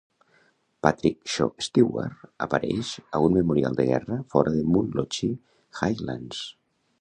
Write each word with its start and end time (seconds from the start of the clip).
Patrick 0.85 1.27
Shaw 1.31 1.51
Stewart 1.65 2.15
apareix 2.45 2.89
a 3.19 3.21
un 3.27 3.37
memorial 3.37 3.77
de 3.81 3.85
guerra 3.91 4.19
fora 4.35 4.55
de 4.57 4.65
Munlochy 4.71 5.31
Highlands. 5.83 6.43